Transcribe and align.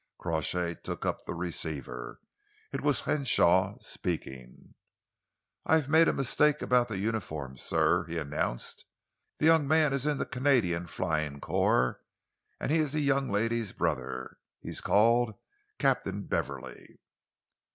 Crawshay 0.17 0.73
took 0.81 1.05
up 1.05 1.21
the 1.25 1.35
receiver. 1.35 2.19
It 2.71 2.81
was 2.81 3.01
Henshaw 3.01 3.77
speaking. 3.81 4.73
"I 5.63 5.85
made 5.85 6.07
a 6.07 6.13
mistake 6.13 6.63
about 6.63 6.87
the 6.87 6.97
uniform, 6.97 7.55
sir," 7.55 8.05
he 8.05 8.17
announced. 8.17 8.85
"The 9.37 9.45
young 9.45 9.67
man 9.67 9.93
is 9.93 10.07
in 10.07 10.17
the 10.17 10.25
Canadian 10.25 10.87
Flying 10.87 11.39
Corps 11.39 12.01
and 12.59 12.71
he 12.71 12.79
is 12.79 12.93
the 12.93 12.99
young 13.01 13.29
lady's 13.29 13.73
brother. 13.73 14.39
He 14.61 14.69
is 14.69 14.81
called 14.81 15.35
Captain 15.77 16.23
Beverley." 16.23 16.99